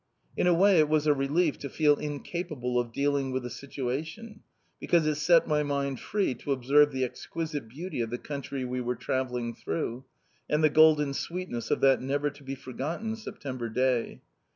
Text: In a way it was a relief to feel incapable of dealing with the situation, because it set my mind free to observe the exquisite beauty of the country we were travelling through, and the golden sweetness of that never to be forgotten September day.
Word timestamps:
In 0.35 0.47
a 0.47 0.53
way 0.55 0.79
it 0.79 0.89
was 0.89 1.05
a 1.05 1.13
relief 1.13 1.59
to 1.59 1.69
feel 1.69 1.95
incapable 1.97 2.79
of 2.79 2.91
dealing 2.91 3.31
with 3.31 3.43
the 3.43 3.51
situation, 3.51 4.39
because 4.79 5.05
it 5.05 5.13
set 5.13 5.47
my 5.47 5.61
mind 5.61 5.99
free 5.99 6.33
to 6.33 6.53
observe 6.53 6.91
the 6.91 7.03
exquisite 7.03 7.67
beauty 7.69 8.01
of 8.01 8.09
the 8.09 8.17
country 8.17 8.65
we 8.65 8.81
were 8.81 8.95
travelling 8.95 9.53
through, 9.53 10.05
and 10.49 10.63
the 10.63 10.71
golden 10.71 11.13
sweetness 11.13 11.69
of 11.69 11.81
that 11.81 12.01
never 12.01 12.31
to 12.31 12.43
be 12.43 12.55
forgotten 12.55 13.15
September 13.15 13.69
day. 13.69 14.21